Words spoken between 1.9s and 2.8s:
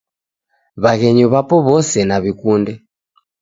naw'ikunde